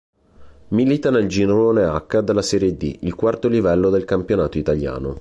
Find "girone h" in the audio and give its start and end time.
1.27-2.21